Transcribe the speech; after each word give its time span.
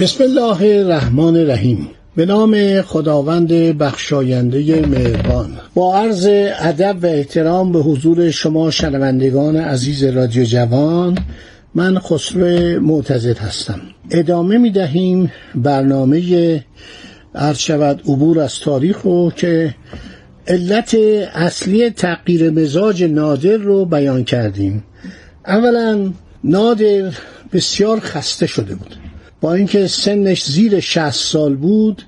بسم 0.00 0.24
الله 0.24 0.78
الرحمن 0.80 1.36
الرحیم. 1.36 1.88
به 2.16 2.26
نام 2.26 2.82
خداوند 2.82 3.48
بخشاینده 3.52 4.86
مهربان. 4.86 5.50
با 5.74 5.96
عرض 5.96 6.28
ادب 6.60 6.96
و 7.02 7.06
احترام 7.06 7.72
به 7.72 7.78
حضور 7.78 8.30
شما 8.30 8.70
شنوندگان 8.70 9.56
عزیز 9.56 10.04
رادیو 10.04 10.44
جوان 10.44 11.18
من 11.74 11.98
خسرو 11.98 12.80
معتزد 12.80 13.38
هستم. 13.38 13.80
ادامه 14.10 14.58
می 14.58 14.70
دهیم 14.70 15.32
برنامه 15.54 16.64
عرض 17.34 17.58
شود 17.58 18.00
عبور 18.00 18.40
از 18.40 18.60
تاریخ 18.60 19.02
رو 19.02 19.32
که 19.36 19.74
علت 20.46 20.94
اصلی 21.34 21.90
تغییر 21.90 22.50
مزاج 22.50 23.04
نادر 23.04 23.56
رو 23.56 23.84
بیان 23.84 24.24
کردیم. 24.24 24.84
اولا 25.46 26.12
نادر 26.44 27.12
بسیار 27.52 28.00
خسته 28.00 28.46
شده 28.46 28.74
بود. 28.74 29.05
اینکه 29.52 29.86
سنش 29.86 30.44
زیر 30.44 30.80
60 30.80 31.10
سال 31.10 31.54
بود 31.54 32.02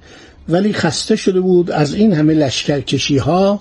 ولی 0.48 0.72
خسته 0.72 1.16
شده 1.16 1.40
بود 1.40 1.70
از 1.70 1.94
این 1.94 2.12
همه 2.12 2.34
لشکرکشی 2.34 3.16
ها 3.18 3.58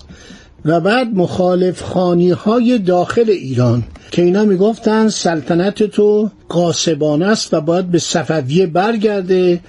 و 0.64 0.80
بعد 0.80 1.14
مخالف 1.14 1.82
خانی 1.82 2.30
های 2.30 2.78
داخل 2.78 3.24
ایران 3.28 3.82
که 4.10 4.22
اینا 4.22 4.44
می‌گفتن 4.44 5.08
سلطنت 5.08 5.82
تو 5.82 6.30
قاسبانه 6.48 7.26
است 7.26 7.54
و 7.54 7.60
باید 7.60 7.90
به 7.90 7.98
صفویه 7.98 8.66
برگرده 8.66 9.60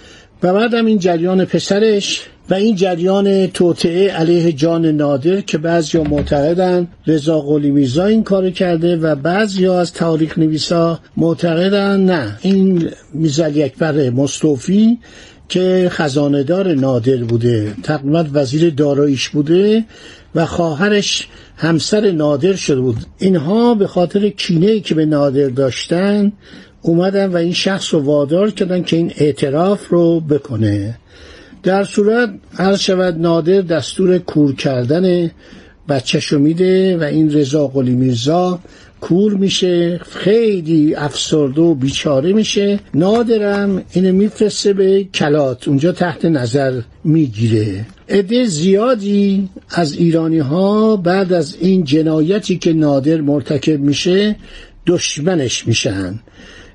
و 0.44 0.54
بعد 0.54 0.73
هم 0.73 0.86
این 0.86 1.00
جریان 1.00 1.45
پسرش 1.45 2.22
و 2.50 2.54
این 2.54 2.76
جریان 2.76 3.48
توطعه 3.48 4.12
علیه 4.12 4.52
جان 4.52 4.86
نادر 4.86 5.42
که 5.42 5.58
بعضی 5.58 5.98
ها 5.98 6.04
معتقدن 6.04 6.88
رضا 7.08 7.40
قلی 7.40 7.72
میرزا 7.72 8.06
این 8.06 8.23
کار 8.23 8.50
کرده 8.50 8.95
و 8.95 9.16
بعضی 9.16 9.66
ها 9.66 9.80
از 9.80 9.94
تاریخ 9.94 10.38
نویسا 10.38 11.00
معتقدن 11.17 12.04
نه. 12.04 12.38
این 12.42 12.90
میزل 13.14 13.62
اکبر 13.62 14.10
مستوفی 14.10 14.98
که 15.50 15.88
خزاندار 15.92 16.73
نادر 16.73 17.17
بوده 17.17 17.73
تقریبا 17.84 18.26
وزیر 18.34 18.70
داراییش 18.70 19.30
بوده 19.30 19.86
و 20.36 20.45
خواهرش 20.45 21.28
همسر 21.58 22.12
نادر 22.12 22.54
شده 22.54 22.82
بود. 22.82 22.98
اینها 23.17 23.76
به 23.76 23.88
خاطر 23.88 24.30
کینه 24.30 24.80
که 24.80 24.95
به 24.95 25.06
نادر 25.06 25.48
داشتن 25.48 26.32
اومدن 26.81 27.25
و 27.31 27.35
این 27.35 27.53
شخص 27.53 27.94
رو 27.94 27.99
وادار 27.99 28.52
کردن 28.52 28.83
که 28.83 28.95
این 28.95 29.11
اعتراف 29.17 29.88
رو 29.88 30.19
بکنه. 30.19 30.99
در 31.63 31.83
صورت 31.83 32.30
هر 32.53 32.75
شود 32.75 33.19
نادر 33.19 33.61
دستور 33.61 34.17
کور 34.17 34.55
کردن 34.55 35.31
بچهشو 35.89 36.39
میده 36.39 36.97
و 36.97 37.03
این 37.03 37.33
رضا 37.33 37.67
قلی 37.67 37.91
میرزا 37.91 38.59
کور 39.02 39.33
میشه 39.33 39.97
خیلی 39.97 40.95
افسرده 40.95 41.61
و 41.61 41.75
بیچاره 41.75 42.33
میشه. 42.33 42.80
نادرم 42.93 43.83
اینو 43.91 44.14
میفرسته 44.14 44.73
به 44.73 45.04
کلات 45.04 45.67
اونجا 45.67 45.92
تحت 45.92 46.25
نظر 46.25 46.81
می‌گیره. 47.04 47.86
عده 48.09 48.45
زیادی 48.45 49.49
از 49.70 49.93
ایرانی 49.93 50.39
ها 50.39 50.95
بعد 50.95 51.33
از 51.33 51.55
این 51.59 51.83
جنایتی 51.83 52.58
که 52.58 52.73
نادر 52.73 53.21
مرتکب 53.21 53.80
میشه 53.80 54.36
دشمنش 54.87 55.67
میشن. 55.67 56.20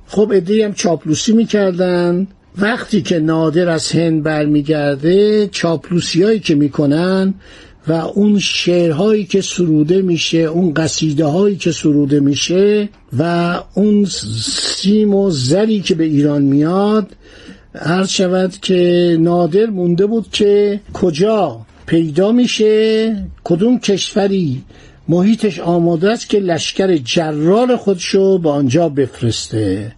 خب 0.07 0.33
عده 0.35 0.65
هم 0.65 0.73
چاپلوسی 0.73 1.33
می‌کردن. 1.33 2.27
وقتی 2.59 3.03
که 3.03 3.19
نادر 3.19 3.69
از 3.69 3.93
هند 3.93 4.23
برمیگرده 4.23 5.49
چاپلوسی 5.53 6.23
هایی 6.23 6.41
که 6.41 6.55
می‌کنن 6.55 7.35
و 7.89 7.93
اون 7.93 8.39
شعرهایی 8.39 9.25
که 9.25 9.41
سروده 9.41 10.03
میشه 10.03 10.39
اون 10.39 10.75
قصیده 10.75 11.25
هایی 11.25 11.57
که 11.57 11.73
سروده 11.73 12.21
میشه 12.21 12.89
و 13.19 13.55
اون 13.75 14.05
سیم 14.05 15.15
و 15.15 15.31
زری 15.31 15.81
که 15.81 15.95
به 15.95 16.05
ایران 16.05 16.43
میاد 16.43 17.07
عرض 17.75 18.09
شود 18.09 18.57
که 18.63 19.17
نادر 19.21 19.67
مونده 19.67 20.07
بود 20.07 20.27
که 20.33 20.81
کجا 20.93 21.61
پیدا 21.87 22.33
میشه 22.33 23.17
کدوم 23.45 23.79
کشوری 23.79 24.63
محیطش 25.09 25.61
آماده 25.61 26.13
است 26.13 26.29
که 26.29 26.39
لشکر 26.39 26.97
جرار 26.97 27.77
خودشو 27.77 28.39
به 28.39 28.51
آنجا 28.51 28.89
بفرسته. 28.89 29.93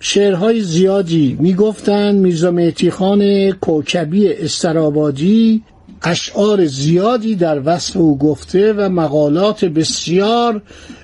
شعرهای 0.00 0.60
زیادی 0.60 1.36
می‌گفتند. 1.40 2.14
میرزا 2.14 2.50
مهتی 2.50 2.90
خان 2.90 3.50
کوکبی 3.50 4.32
استرابادی 4.32 5.62
اشعار 6.02 6.66
زیادی 6.66 7.34
در 7.34 7.62
وصف 7.64 7.96
او 7.96 8.18
گفته 8.18 8.72
و 8.72 8.88
مقالات 8.88 9.64
بسیار 9.64 10.62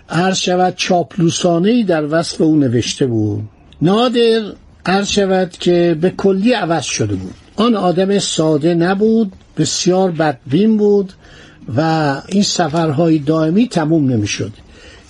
عرض 0.08 0.38
شود 0.38 0.74
چاپلوسانه 0.76 1.82
در 1.82 2.06
وصف 2.10 2.40
او 2.40 2.56
نوشته 2.56 3.06
بود. 3.06 3.42
نادر 3.82 4.42
عرض 4.86 5.08
شود 5.08 5.50
که 5.50 5.96
به 6.00 6.10
کلی 6.10 6.52
عوض 6.52 6.84
شده 6.84 7.14
بود. 7.14 7.34
آن 7.56 7.74
آدم 7.74 8.18
ساده 8.18 8.74
نبود 8.74 9.32
بسیار 9.58 10.10
بدبین 10.10 10.76
بود 10.76 11.12
و 11.76 12.20
این 12.28 12.42
سفرهای 12.42 13.18
دائمی 13.18 13.68
تموم 13.68 14.08
نمی‌شد. 14.08 14.52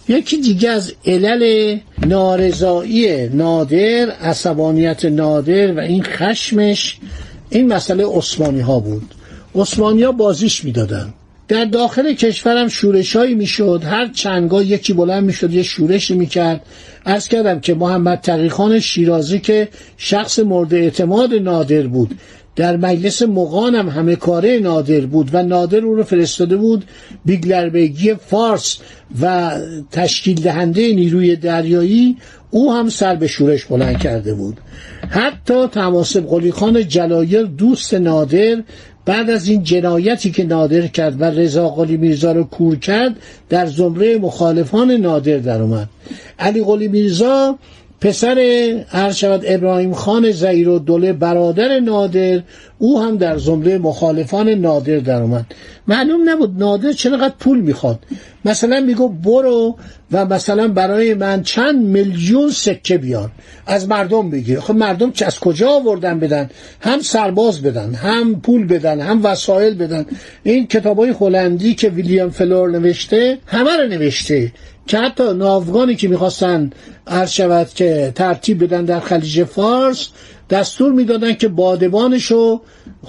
یکی 0.08 0.36
دیگه 0.36 0.70
از 0.70 0.92
علل 1.06 1.78
نارضایی 2.06 3.28
نادر 3.28 4.10
عصبانیت 4.10 5.04
نادر 5.04 5.72
و 5.72 5.80
این 5.80 6.02
خشمش 6.02 6.98
این 7.50 7.72
مسئله 7.72 8.06
عثمانی 8.06 8.60
ها 8.60 8.80
بود. 8.80 9.14
عثمانی 9.54 10.02
ها 10.02 10.12
بازیش 10.12 10.64
می‌دادن. 10.64 11.14
در 11.48 11.64
داخل 11.64 12.12
کشورم 12.12 12.68
شورشایی 12.68 13.34
می‌شد. 13.34 13.82
هر 13.84 14.06
چندگاه 14.12 14.66
یکی 14.66 14.92
بلند 14.92 15.24
می‌شد 15.24 15.52
یه 15.52 15.62
شورشی 15.62 16.14
می‌کرد. 16.14 16.60
ارز 17.06 17.28
کردم 17.28 17.60
که 17.60 17.74
محمد 17.74 18.20
تقیخان 18.20 18.80
شیرازی 18.80 19.38
که 19.38 19.68
شخص 19.96 20.38
مورد 20.38 20.74
اعتماد 20.74 21.34
نادر 21.34 21.82
بود. 21.82 22.14
در 22.56 22.76
مجلس 22.76 23.22
مقانم 23.22 23.88
همه 23.88 24.16
کاره 24.16 24.58
نادر 24.58 25.00
بود 25.00 25.30
و 25.32 25.42
نادر 25.42 25.78
او 25.78 25.94
رو 25.94 26.04
فرستاده 26.04 26.56
بود 26.56 26.84
بیگلربگی 27.24 28.14
فارس 28.14 28.78
و 29.22 29.52
تشکیل 29.92 30.40
دهنده 30.40 30.94
نیروی 30.94 31.36
دریایی 31.36 32.16
او 32.50 32.72
هم 32.72 32.88
سر 32.88 33.14
به 33.14 33.26
شورش 33.26 33.64
بلند 33.64 33.98
کرده 33.98 34.34
بود. 34.34 34.60
حتی 35.08 35.66
تماسب 35.66 36.26
قلی 36.26 36.52
خان 36.52 36.88
جلایر 36.88 37.42
دوست 37.42 37.94
نادر 37.94 38.62
بعد 39.04 39.30
از 39.30 39.48
این 39.48 39.62
جنایتی 39.62 40.30
که 40.30 40.44
نادر 40.44 40.86
کرد 40.86 41.20
و 41.20 41.24
رضا 41.24 41.68
قلی 41.68 41.96
میرزا 41.96 42.32
رو 42.32 42.44
کور 42.44 42.76
کرد 42.76 43.16
در 43.48 43.66
زمره 43.66 44.18
مخالفان 44.18 44.90
نادر 44.90 45.38
در 45.38 45.62
اومد. 45.62 45.88
علی 46.38 46.64
قلی 46.64 46.88
میرزا 46.88 47.58
پسر 48.04 48.38
هر 48.88 49.10
شود 49.12 49.42
ابراهیم 49.46 49.92
خان 49.92 50.30
زیر 50.30 50.68
و 50.68 50.78
دوله 50.78 51.12
برادر 51.12 51.80
نادر 51.80 52.40
او 52.84 53.02
هم 53.02 53.16
در 53.16 53.38
زمره 53.38 53.78
مخالفان 53.78 54.48
نادر 54.48 54.98
در 54.98 55.22
اومد. 55.22 55.44
معلوم 55.88 56.30
نبود 56.30 56.58
نادر 56.58 56.92
چقدر 56.92 57.34
پول 57.40 57.60
می‌خواد. 57.60 57.98
مثلا 58.44 58.80
میگو 58.80 59.08
برو 59.08 59.76
و 60.12 60.26
مثلا 60.26 60.68
برای 60.68 61.14
من 61.14 61.42
چند 61.42 61.82
میلیون 61.84 62.50
سکه 62.50 62.98
بیار. 62.98 63.30
از 63.66 63.88
مردم 63.88 64.30
بگیر. 64.30 64.60
خب 64.60 64.74
مردم 64.74 65.12
چه 65.12 65.26
از 65.26 65.40
کجا 65.40 65.70
آوردن 65.70 66.18
بدن؟ 66.18 66.50
هم 66.80 67.00
سرباز 67.00 67.62
بدن 67.62 67.94
هم 67.94 68.40
پول 68.40 68.66
بدن 68.66 69.00
هم 69.00 69.20
وسایل 69.24 69.74
بدن. 69.74 70.06
این 70.42 70.66
کتابای 70.66 71.14
هلندی 71.20 71.74
که 71.74 71.88
ویلیام 71.88 72.30
فلور 72.30 72.70
نوشته 72.70 73.38
همه 73.46 73.76
رو 73.76 73.88
نوشته. 73.88 74.52
که 74.86 74.98
حتی 74.98 75.34
ناوگانی 75.34 75.94
که 75.94 76.08
می‌خواستن 76.08 76.70
عرض 77.06 77.30
شود 77.30 77.68
که 77.68 78.12
ترتیب 78.14 78.64
بدن 78.64 78.84
در 78.84 79.00
خلیج 79.00 79.44
فارس 79.44 80.08
دستور 80.50 80.92
می‌دادن 80.92 81.34
که 81.34 81.48
بادبانشو 81.48 82.60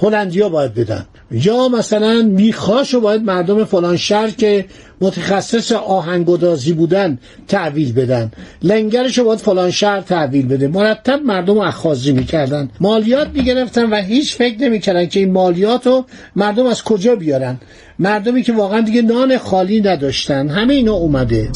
هلندیا 0.01 0.49
باید 0.49 0.73
بدن. 0.73 1.05
یا 1.31 1.67
مثلا 1.67 2.21
میخاشو 2.21 2.99
باید 2.99 3.21
مردم 3.21 3.63
فلان 3.63 3.97
شهر 3.97 4.29
که 4.29 4.65
متخصص 5.01 5.71
آهنگدازی 5.71 6.73
بودن 6.73 7.17
تحویل 7.47 7.93
بدن. 7.93 8.31
لنگرشو 8.63 9.23
باید 9.23 9.39
فلان 9.39 9.71
شهر 9.71 10.01
تحویل 10.01 10.47
بده. 10.47 10.67
مرتب 10.67 11.21
مردم 11.25 11.57
اخاذی 11.57 12.11
می‌کردن. 12.11 12.69
مالیات 12.79 13.27
می‌گرفتن 13.33 13.89
و 13.89 13.95
هیچ 13.95 14.35
فکر 14.35 14.61
نمی‌کردن 14.61 15.05
که 15.05 15.19
این 15.19 15.31
مالیات 15.31 15.87
رو 15.87 16.05
مردم 16.35 16.65
از 16.65 16.83
کجا 16.83 17.15
بیارن. 17.15 17.57
مردمی 17.99 18.43
که 18.43 18.53
واقعا 18.53 18.81
دیگه 18.81 19.01
نان 19.01 19.37
خالی 19.37 19.81
نداشتن. 19.81 20.49
همه 20.49 20.73
اینا 20.73 20.93
اومده. 20.93 21.49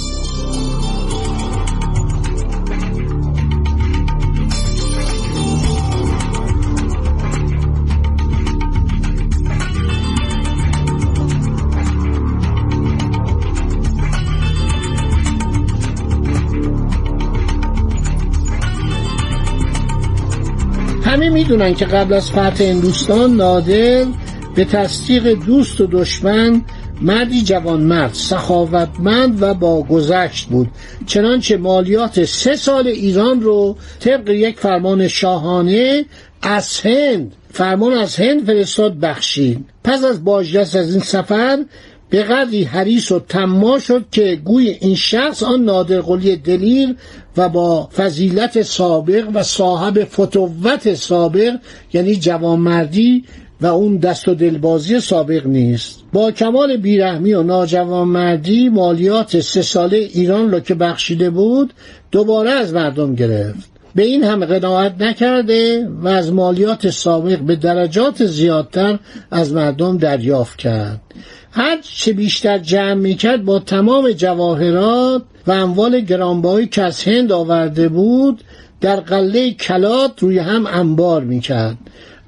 همه 21.09 21.29
می‌دونن 21.29 21.73
که 21.73 21.85
قبل 21.85 22.13
از 22.13 22.31
فتح 22.31 22.63
هندوستان 22.63 23.35
نادر 23.35 24.05
به 24.55 24.65
تصدیق 24.65 25.27
دوست 25.27 25.81
و 25.81 25.87
دشمن 25.91 26.61
مردی 27.01 27.43
جوانمرد 27.43 28.13
سخاوتمند 28.13 29.41
و 29.41 29.53
با 29.53 29.83
گذشت 29.83 30.47
بود. 30.47 30.67
چنانچه 31.05 31.57
مالیات 31.57 32.25
سه 32.25 32.55
سال 32.55 32.87
ایران 32.87 33.41
رو 33.41 33.77
طبق 33.99 34.29
یک 34.29 34.59
فرمان 34.59 35.07
شاهانه 35.07 36.05
از 36.41 36.79
هند 36.79 37.35
فرمان 37.51 37.93
از 37.93 38.15
هند 38.15 38.45
فرستاد 38.45 38.99
بخشید. 38.99 39.65
پس 39.83 40.03
از 40.03 40.23
باجدست 40.23 40.75
از 40.75 40.91
این 40.91 41.03
سفر 41.03 41.57
به 42.09 42.23
قدری 42.23 42.63
حریص 42.63 43.11
و 43.11 43.19
تما 43.19 43.79
شد 43.79 44.05
که 44.11 44.35
گوی 44.45 44.69
این 44.69 44.95
شخص 44.95 45.43
آن 45.43 45.63
نادرقلی 45.63 46.35
دلیر 46.35 46.95
و 47.37 47.49
با 47.49 47.89
فضیلت 47.97 48.61
سابق 48.61 49.27
و 49.33 49.43
صاحب 49.43 50.03
فتوت 50.03 50.93
سابق 50.93 51.55
یعنی 51.93 52.15
جوانمردی 52.15 53.23
و 53.61 53.65
اون 53.65 53.97
دست 53.97 54.27
و 54.27 54.33
دلبازی 54.33 54.99
سابق 54.99 55.47
نیست. 55.47 55.99
با 56.13 56.31
کمال 56.31 56.77
بیرحمی 56.77 57.33
و 57.33 57.43
ناجوانمردی 57.43 58.69
مالیات 58.69 59.39
سه 59.39 59.61
ساله 59.61 59.97
ایران 59.97 60.51
را 60.51 60.59
که 60.59 60.75
بخشیده 60.75 61.29
بود 61.29 61.73
دوباره 62.11 62.51
از 62.51 62.73
مردم 62.73 63.15
گرفت. 63.15 63.69
به 63.95 64.03
این 64.03 64.23
هم 64.23 64.45
قناعت 64.45 65.01
نکرده 65.01 65.87
و 66.01 66.07
از 66.07 66.33
مالیات 66.33 66.89
سابق 66.89 67.39
به 67.39 67.55
درجات 67.55 68.25
زیادتر 68.25 68.99
از 69.31 69.53
مردم 69.53 69.97
دریافت 69.97 70.57
کرد. 70.57 71.01
هر 71.51 71.77
چه 71.81 72.13
بیشتر 72.13 72.57
جمع 72.57 72.93
می‌کرد 72.93 73.45
با 73.45 73.59
تمام 73.59 74.11
جواهرات 74.11 75.23
و 75.47 75.51
اموال 75.51 75.99
گرانبهایی 75.99 76.67
که 76.67 76.81
از 76.83 77.03
هند 77.03 77.31
آورده 77.31 77.89
بود 77.89 78.43
در 78.81 78.95
قله 78.95 79.51
کلات 79.51 80.11
روی 80.19 80.37
هم 80.37 80.67
انبار 80.67 81.23
می‌کرد. 81.23 81.77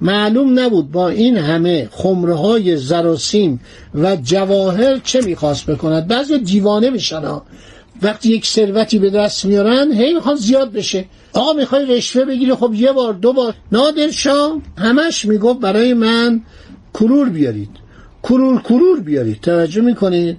معلوم 0.01 0.59
نبود 0.59 0.91
با 0.91 1.09
این 1.09 1.37
همه 1.37 1.89
خمره 1.91 2.33
های 2.33 2.77
زراسیم 2.77 3.59
و 3.95 4.15
جواهر 4.15 4.97
چه 5.03 5.21
می‌خواست 5.21 5.65
بکند. 5.65 6.07
بعضی 6.07 6.39
دیوانه 6.39 6.89
میشن 6.89 7.21
وقتی 8.01 8.29
یک 8.29 8.45
ثروتی 8.45 8.99
به 8.99 9.09
دست 9.09 9.45
میارن 9.45 9.91
هی 9.91 10.13
می‌خواد 10.13 10.35
زیاد 10.35 10.71
بشه. 10.71 11.05
آقا 11.33 11.53
می‌خوای 11.53 11.85
رشوه 11.85 12.25
بگیری؟ 12.25 12.53
خب 12.53 12.73
یه 12.73 12.91
بار 12.91 13.13
دو 13.13 13.33
بار. 13.33 13.53
نادر 13.71 14.11
شاه 14.11 14.61
همش 14.77 15.25
می‌گفت 15.25 15.59
برای 15.59 15.93
من 15.93 16.41
کرور 16.93 17.29
بیارید. 17.29 17.80
کرور 18.23 18.61
کرور 18.61 18.99
بیارید. 18.99 19.41
توجه 19.41 19.81
می‌کنید. 19.81 20.37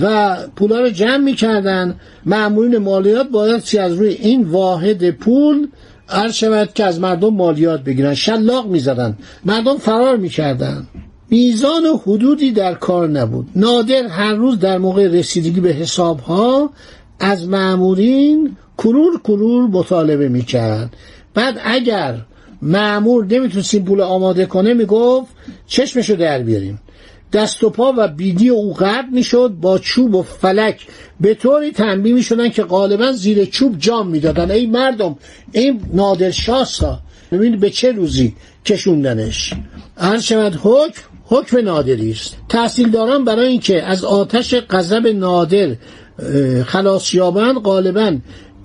و 0.00 0.36
پولا 0.56 0.80
رو 0.80 0.88
جمع 0.90 1.16
می‌کردن. 1.16 2.00
معمولین 2.26 2.78
مالیات 2.78 3.28
باید 3.28 3.62
از 3.80 3.92
روی 3.92 4.08
این 4.08 4.42
واحد 4.42 5.10
پول 5.10 5.68
عرض 6.08 6.34
شود 6.34 6.72
که 6.74 6.84
از 6.84 7.00
مردم 7.00 7.34
مالیات 7.34 7.84
بگیرن. 7.84 8.14
شلاق 8.14 8.66
می‌زدن. 8.66 9.18
مردم 9.44 9.76
فرار 9.76 10.16
می‌کردن. 10.16 10.86
میزان 11.30 11.86
و 11.86 11.96
حدودی 11.96 12.52
در 12.52 12.74
کار 12.74 13.08
نبود. 13.08 13.46
نادر 13.56 14.06
هر 14.06 14.34
روز 14.34 14.58
در 14.58 14.78
موقع 14.78 15.08
رسیدگی 15.08 15.60
به 15.60 15.72
حسابها 15.72 16.70
از 17.20 17.48
معمورین 17.48 18.56
کرور 18.78 19.20
کرور 19.20 19.70
مطالبه 19.70 20.28
می‌کرد. 20.28 20.96
بعد 21.34 21.60
اگر 21.64 22.16
معمور 22.62 23.26
نمی‌تونست 23.26 23.74
این 23.74 23.84
پول 23.84 24.00
آماده 24.00 24.46
کنه 24.46 24.74
می‌گفت 24.74 25.32
چشمشو 25.66 26.14
در 26.14 26.38
بیاریم. 26.38 26.80
دست 27.32 27.64
و 27.64 27.70
پا 27.70 27.94
و 27.96 28.08
بیدی 28.08 28.48
او 28.48 28.74
قطع 28.74 29.08
می‌شد 29.12 29.48
با 29.60 29.78
چوب 29.78 30.14
و 30.14 30.22
فلک. 30.22 30.86
به 31.20 31.34
طوری 31.34 31.70
تنبیه 31.70 32.14
می‌شدن 32.14 32.48
که 32.48 32.62
غالبا 32.62 33.12
زیر 33.12 33.44
چوب 33.44 33.78
جام 33.78 34.08
می‌دادن 34.08 34.50
ای 34.50 34.66
مردم 34.66 35.16
این 35.52 35.80
نادر 35.92 36.30
شاستا 36.30 37.00
ببینید 37.32 37.60
به 37.60 37.70
چه 37.70 37.92
روزی 37.92 38.34
کشوندنش. 38.64 39.52
هر 39.96 40.18
شود 40.18 40.58
حکم 40.62 41.02
حکم 41.24 41.58
نادری 41.58 42.10
است. 42.10 42.36
تحصیلداران 42.48 43.24
برای 43.24 43.46
اینکه 43.46 43.82
از 43.82 44.04
آتش 44.04 44.54
غضب 44.54 45.06
نادر 45.06 45.76
خلاص 46.66 47.14
یابند 47.14 47.56
غالبا 47.56 48.16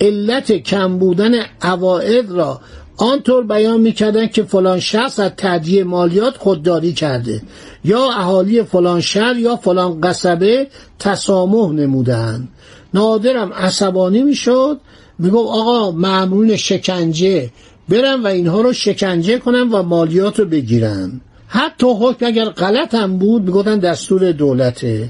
علت 0.02 0.52
کم 0.52 0.98
بودن 0.98 1.32
عواید 1.62 2.32
را 2.32 2.62
آنطور 2.98 3.44
بیان 3.44 3.80
می‌کردن 3.80 4.28
که 4.28 4.44
فلان 4.44 4.80
شخص 4.80 5.20
از 5.20 5.32
تعدیه 5.38 5.84
مالیات 5.84 6.38
خودداری 6.38 6.94
کرده 6.94 7.42
یا 7.86 8.12
اهالی 8.12 8.64
فلان 8.64 9.02
شهر 9.02 9.38
یا 9.38 9.56
فلان 9.56 10.02
قصبه 10.02 10.68
تسامح 11.00 11.72
نمودن 11.72 12.48
نادرم 12.94 13.54
عصبانی 13.54 14.24
می‌شد 14.24 14.80
می‌گفت 15.20 15.50
آقا 15.50 15.92
معمولین 15.92 16.56
شکنجه 16.56 17.50
برن 17.90 18.22
و 18.22 18.28
اینها 18.28 18.62
رو 18.62 18.74
شکنجه 18.74 19.38
کنن 19.38 19.70
و 19.70 19.84
مالیات 19.84 20.40
رو 20.40 20.46
بگیرن. 20.46 21.22
حتی 21.48 21.88
حکم 22.00 22.26
اگر 22.26 22.46
غلط 22.46 22.96
هم 22.96 23.18
بود 23.18 23.44
می‌گفتن 23.44 23.80
دستور 23.80 24.32
دولته. 24.32 25.10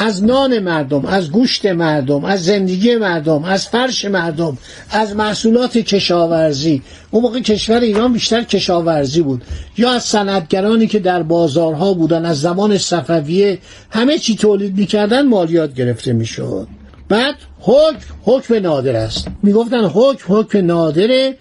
از 0.00 0.24
نان 0.24 0.58
مردم 0.58 1.04
از 1.04 1.30
گوشت 1.30 1.66
مردم 1.66 2.24
از 2.24 2.44
زندگی 2.44 2.96
مردم 2.96 3.44
از 3.44 3.68
فرش 3.68 4.04
مردم 4.04 4.58
از 4.90 5.16
محصولات 5.16 5.78
کشاورزی. 5.78 6.82
اون 7.10 7.22
موقع 7.22 7.40
کشور 7.40 7.80
ایران 7.80 8.12
بیشتر 8.12 8.42
کشاورزی 8.42 9.22
بود. 9.22 9.42
یا 9.78 9.90
از 9.90 10.04
صنعتگرانی 10.04 10.86
که 10.86 10.98
در 10.98 11.22
بازارها 11.22 11.94
بودن 11.94 12.24
از 12.24 12.40
زمان 12.40 12.78
صفویه 12.78 13.58
همه 13.90 14.18
چی 14.18 14.36
تولید 14.36 14.78
می‌کردن 14.78 15.26
مالیات 15.26 15.74
گرفته 15.74 16.12
می‌شد. 16.12 16.68
بعد 17.08 17.34
حکم 17.60 17.98
حکم 18.22 18.54
نادر 18.54 18.96
است. 18.96 19.28
می‌گفتن 19.42 19.84
حکم 19.84 20.34
حکم 20.34 20.66
نادره 20.66 21.36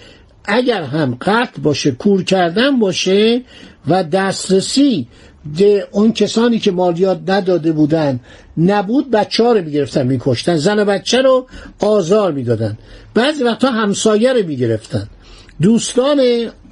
اگر 0.46 0.84
هم 0.84 1.18
قتل 1.22 1.62
باشه 1.62 1.92
کور 1.92 2.24
کردن 2.24 2.80
باشه 2.80 3.42
و 3.88 4.04
دسترسی 4.04 5.08
اون 5.92 6.14
کسانی 6.14 6.60
که 6.60 6.72
مالیات 6.72 7.20
نداده 7.28 7.72
بودن 7.72 8.20
نبود 8.58 9.12
بچه 9.12 9.44
ها 9.44 9.52
رو 9.52 9.62
می‌گرفتن 9.62 10.08
میکشتن. 10.08 10.58
زن 10.58 10.80
و 10.80 10.86
بچه 10.86 11.22
رو 11.22 11.48
آزار 11.80 12.32
می‌دادن. 12.32 12.78
بعضی 13.14 13.44
وقتا 13.44 13.72
همسایه 13.72 14.34
رو 14.34 14.48
می‌گرفتن. 14.48 15.08
دوستان 15.62 16.22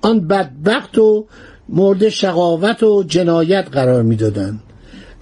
آن 0.02 0.28
بدبخت 0.28 0.98
و 0.98 1.26
مورد 1.70 2.10
شقاوت 2.10 2.84
و 2.84 3.04
جنایت 3.04 3.68
قرار 3.72 4.04
می‌دادن. 4.04 4.60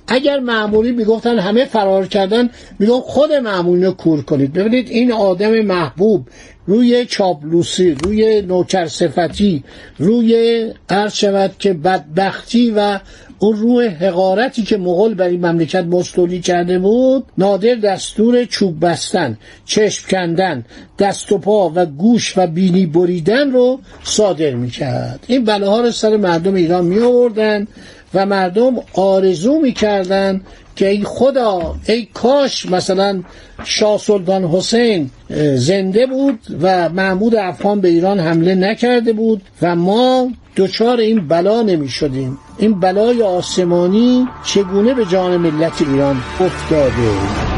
اگر 0.08 0.39
معمولی 0.39 0.92
می‌گفتن 0.92 1.39
همه 1.39 1.66
فرار 1.66 2.08
کردن 2.08 2.50
میگن 2.80 3.00
خود 3.00 3.34
معمولی 3.34 3.86
رو 3.86 3.92
کور 3.92 4.22
کنید. 4.22 4.54
ببینید 4.54 4.89
این 4.89 5.12
آدم 5.12 5.62
محبوب 5.62 6.27
روی 6.68 7.06
چاپلوسی 7.06 7.92
روی 7.92 8.42
نوکر 8.42 8.88
صفتی 8.88 9.63
روی 9.98 10.72
عرض 10.89 11.13
شود 11.13 11.51
که 11.60 11.74
بدبختی 11.74 12.74
و 12.75 13.00
اون 13.44 13.58
روح 13.58 13.86
حقارتی 13.86 14.64
که 14.64 14.78
مغول 14.78 15.14
بر 15.14 15.28
این 15.28 15.46
مملکت 15.46 15.84
مستولی 15.84 16.40
کرده 16.40 16.80
بود 16.80 17.26
نادر 17.38 17.76
دستور 17.76 18.46
چوب 18.46 18.86
بستن 18.86 19.38
چشم 19.66 20.08
کندن 20.10 20.66
دست 21.00 21.32
و 21.32 21.38
پا 21.38 21.72
و 21.76 21.86
گوش 21.86 22.38
و 22.38 22.48
بینی 22.48 22.86
بریدن 22.86 23.52
رو 23.52 23.80
صادر 24.04 24.54
می‌کرد. 24.54 25.26
این 25.28 25.46
بلاها 25.46 25.82
رو 25.82 25.92
سر 25.92 26.18
مردم 26.18 26.54
ایران 26.54 26.86
می 26.86 27.00
آوردن 27.00 27.68
و 28.13 28.25
مردم 28.25 28.75
آرزو 28.93 29.60
می‌کردن 29.60 30.41
که 30.75 30.89
ای 30.89 31.03
خدا 31.03 31.75
ای 31.88 32.08
کاش 32.13 32.65
مثلا 32.65 33.24
شاه 33.63 33.98
سلطان 33.98 34.43
حسین 34.43 35.10
زنده 35.55 36.05
بود 36.05 36.39
و 36.62 36.89
محمود 36.89 37.36
افغان 37.36 37.82
به 37.82 37.88
ایران 37.88 38.20
حمله 38.20 38.55
نکرده 38.55 39.13
بود 39.13 39.41
و 39.62 39.75
ما 39.75 40.32
دچار 40.58 41.00
این 41.00 41.27
بلا 41.27 41.62
نمی 41.62 41.89
شدیم 41.89 42.38
این 42.58 42.79
بلای 42.79 43.24
آسمانی 43.24 44.27
چگونه 44.46 44.93
به 44.93 45.05
جان 45.05 45.38
ملت 45.38 45.82
ایران 45.82 46.24
افتاده؟ 46.39 47.52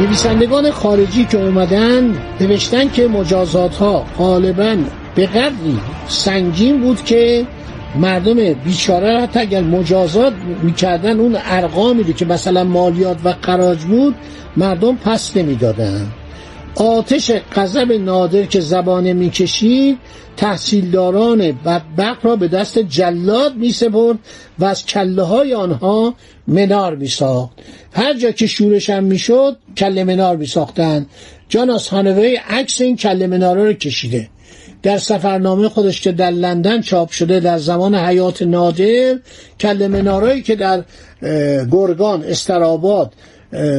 نویسندگان 0.00 0.70
خارجی 0.70 1.24
که 1.24 1.38
اومدن 1.38 2.18
نوشتن 2.40 2.88
که 2.88 3.08
مجازات 3.08 3.76
ها 3.76 4.06
غالبا 4.18 4.76
به 5.14 5.26
قدری 5.26 5.78
سنگین 6.08 6.80
بود 6.80 7.04
که 7.04 7.46
مردم 7.94 8.52
بیچاره 8.52 9.20
حتی 9.20 9.40
اگر 9.40 9.60
مجازات 9.60 10.32
می‌کردن 10.62 11.20
اون 11.20 11.36
ارقامی 11.44 12.12
که 12.14 12.24
مثلا 12.24 12.64
مالیات 12.64 13.16
و 13.24 13.34
قراج 13.42 13.78
بود 13.78 14.14
مردم 14.56 14.96
پس 14.96 15.36
نمی‌دادن. 15.36 16.06
آتش 16.74 17.32
غضب 17.54 17.92
نادر 17.92 18.42
که 18.42 18.60
زبانه 18.60 19.12
می‌کشید 19.12 19.98
تحصیلداران 20.36 21.52
بدبخت 21.52 22.24
را 22.24 22.36
به 22.36 22.48
دست 22.48 22.78
جلاد 22.78 23.56
میسپرد 23.56 24.18
و 24.58 24.64
از 24.64 24.86
کله 24.86 25.22
های 25.22 25.54
آنها 25.54 26.14
منار 26.46 26.96
میساخت. 26.96 27.52
هر 27.92 28.14
جا 28.14 28.30
که 28.30 28.46
شورش 28.46 28.90
هم 28.90 29.04
می‌شد 29.04 29.56
کله 29.76 30.04
منار 30.04 30.36
میساختند. 30.36 31.06
جان 31.48 31.70
از 31.70 31.88
هانوی 31.88 32.36
عکس 32.48 32.80
این 32.80 32.96
کله 32.96 33.26
منار 33.26 33.56
رو 33.56 33.72
کشیده. 33.72 34.28
در 34.82 34.98
سفرنامه 34.98 35.68
خودش 35.68 36.00
که 36.00 36.12
در 36.12 36.30
لندن 36.30 36.80
چاپ 36.80 37.10
شده 37.10 37.40
در 37.40 37.58
زمان 37.58 37.94
حیات 37.94 38.42
نادر 38.42 39.18
کل 39.60 39.86
منارایی 39.86 40.42
که 40.42 40.56
در 40.56 40.84
گرگان 41.70 42.24
استراباد 42.24 43.12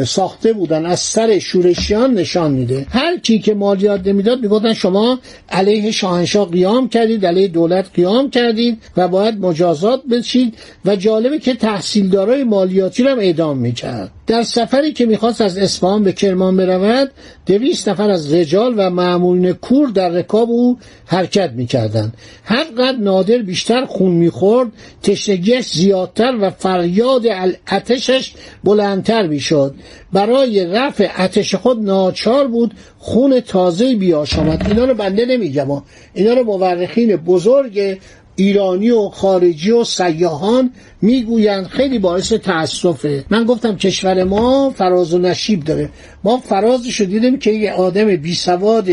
ساخته 0.07 0.53
بودن 0.53 0.85
از 0.85 0.99
سر 0.99 1.39
شورشیان 1.39 2.13
نشان 2.13 2.51
میده. 2.51 2.85
هر 2.89 3.17
کی 3.17 3.39
که 3.39 3.53
مالیات 3.53 4.07
نمی‌داد 4.07 4.41
می‌گفتن 4.41 4.73
شما 4.73 5.19
علیه 5.49 5.91
شاهنشاه 5.91 6.51
قیام 6.51 6.89
کردید 6.89 7.25
علیه 7.25 7.47
دولت 7.47 7.85
قیام 7.93 8.29
کردید 8.29 8.81
و 8.97 9.07
باید 9.07 9.39
مجازات 9.39 10.01
بشید 10.11 10.53
و 10.85 10.95
جالبه 10.95 11.39
که 11.39 11.53
تحصیلدارای 11.53 12.43
مالیاتی 12.43 13.03
رو 13.03 13.09
هم 13.09 13.19
اعدام 13.19 13.57
می‌کرد. 13.57 14.11
در 14.31 14.43
سفری 14.43 14.93
که 14.93 15.05
می‌خواست 15.05 15.41
از 15.41 15.57
اصفهان 15.57 16.03
به 16.03 16.11
کرمان 16.11 16.57
برود 16.57 17.11
دویست 17.45 17.89
نفر 17.89 18.09
از 18.09 18.33
رجال 18.33 18.73
و 18.77 18.89
معمولین 18.89 19.53
کور 19.53 19.89
در 19.89 20.09
رکاب 20.09 20.49
او 20.49 20.77
حرکت 21.05 21.51
می‌کردند. 21.51 22.13
هر 22.43 22.63
قد 22.63 22.95
نادر 22.99 23.37
بیشتر 23.37 23.85
خون 23.85 24.11
می‌خورد 24.11 24.69
تشنگیش 25.03 25.65
زیادتر 25.65 26.37
و 26.41 26.49
فریاد 26.49 27.25
اتشش 27.71 28.33
بلندتر 28.63 29.27
می‌شد. 29.27 29.75
برای 30.13 30.65
رفع 30.65 31.09
اتش 31.19 31.55
خود 31.55 31.83
ناچار 31.83 32.47
بود 32.47 32.73
خون 32.97 33.39
تازه 33.39 33.95
بیاشامد. 33.95 34.67
اینا 34.67 34.85
رو 34.85 34.93
بنده 34.93 35.25
نمیگم. 35.25 35.67
اینا 36.13 36.33
رو 36.33 36.43
مورخین 36.43 37.15
بزرگ 37.15 37.97
ایرانی 38.41 38.89
و 38.89 39.09
خارجی 39.09 39.71
و 39.71 39.83
سیاهان 39.83 40.71
می‌گویند 41.01 41.65
خیلی 41.67 41.99
باعث 41.99 42.33
تاسفه 42.33 43.25
من 43.29 43.43
گفتم 43.43 43.75
کشور 43.75 44.23
ما 44.23 44.69
فراز 44.69 45.13
و 45.13 45.17
نشیب 45.17 45.63
داره. 45.63 45.89
ما 46.23 46.37
فرازش 46.37 47.01
دیدیم 47.01 47.39
که 47.39 47.51
یه 47.51 47.71
آدم 47.71 48.15
بی 48.15 48.35
سواد 48.35 48.89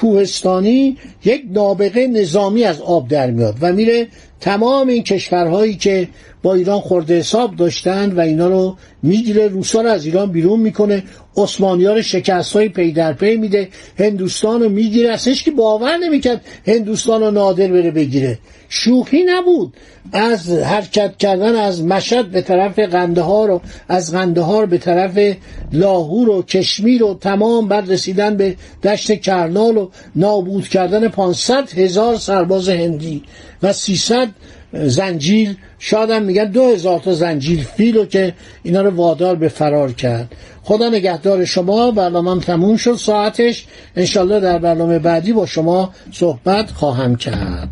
کوهستانی 0.00 0.96
یک 1.24 1.42
نابغه 1.50 2.06
نظامی 2.06 2.64
از 2.64 2.80
آب 2.80 3.08
در 3.08 3.30
میاد 3.30 3.56
و 3.60 3.72
میره 3.72 4.08
تمام 4.40 4.88
این 4.88 5.02
کشورهایی 5.02 5.74
که 5.74 6.08
با 6.42 6.54
ایران 6.54 6.80
خورده 6.80 7.18
حساب 7.18 7.56
داشتند 7.56 8.18
و 8.18 8.20
اینا 8.20 8.48
رو 8.48 8.76
می‌گیره 9.02 9.48
روسا 9.48 9.80
رو 9.80 9.88
از 9.88 10.04
ایران 10.04 10.32
بیرون 10.32 10.60
می‌کنه 10.60 11.02
عثمانی 11.36 11.84
ها 11.84 11.94
رو 11.94 12.02
شکست 12.02 12.52
های 12.52 12.68
پی 12.68 12.92
در 12.92 13.12
پی 13.12 13.36
میده 13.36 13.68
هندوستان 13.98 14.62
رو 14.62 14.68
می‌گیره. 14.68 15.10
اصلا 15.12 15.34
که 15.34 15.50
باور 15.50 15.96
نمی‌کرد 15.96 16.44
هندوستان 16.66 17.20
رو 17.20 17.30
نادر 17.30 17.66
بره 17.66 17.90
بگیره. 17.90 18.38
شوخی 18.68 19.24
نبود. 19.26 19.74
از 20.12 20.50
حرکت 20.50 21.16
کردن 21.16 21.54
از 21.54 21.84
مشد 21.84 22.26
به 22.26 22.42
طرف 22.42 22.78
قندهار 22.78 23.50
و 23.50 23.60
از 23.88 24.12
قندهار 24.12 24.66
به 24.66 24.78
طرف 24.78 25.36
لاهور 25.72 26.28
و 26.28 26.42
کشمیر 26.42 27.04
و 27.04 27.14
تمام 27.14 27.68
بعد 27.68 27.90
رسیدن 27.90 28.36
به 28.36 28.56
دشت 28.82 29.20
کرنال 29.20 29.76
و 29.76 29.89
نابود 30.16 30.68
کردن 30.68 31.08
500 31.08 31.78
هزار 31.78 32.16
سرباز 32.16 32.68
هندی 32.68 33.22
و 33.62 33.72
300 33.72 34.28
زنجیل 34.72 35.56
شاید 35.78 36.10
هم 36.10 36.22
میگن 36.22 36.44
دو 36.44 36.62
هزار 36.62 36.98
تا 36.98 37.12
زنجیل 37.12 37.62
فیلو 37.62 38.04
که 38.04 38.34
اینا 38.62 38.82
رو 38.82 38.90
وادار 38.90 39.36
به 39.36 39.48
فرار 39.48 39.92
کرد. 39.92 40.32
خدا 40.62 40.88
نگهدار 40.88 41.44
شما. 41.44 41.90
برنامه 41.90 42.40
تموم 42.40 42.76
شد. 42.76 42.94
ساعتش 42.94 43.66
انشالله 43.96 44.40
در 44.40 44.58
برنامه 44.58 44.98
بعدی 44.98 45.32
با 45.32 45.46
شما 45.46 45.90
صحبت 46.12 46.70
خواهم 46.70 47.16
کرد. 47.16 47.68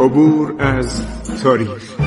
عبور 0.00 0.54
از 0.58 1.02
تاریخ. 1.42 1.97